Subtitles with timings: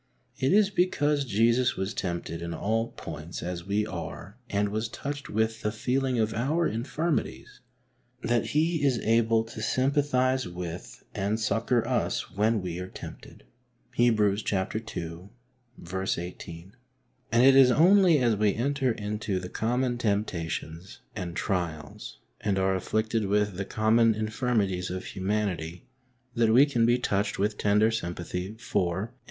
[0.39, 5.29] It is because Jesus was tempted in all points as we are and was touched
[5.29, 7.59] with the feeling of our infirmities,
[8.23, 13.43] that He is able to sympathise with and succour us when we are tempted
[13.99, 14.07] ii.
[14.17, 15.29] 18).
[17.31, 22.73] And it is only as we enter into the common temptations and trials and are
[22.73, 25.85] afflicted with the common infirmities of humanity,
[26.33, 29.11] that we can be touched with tender sympathy for and.